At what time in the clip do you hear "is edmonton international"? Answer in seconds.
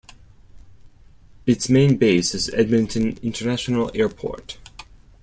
2.33-3.91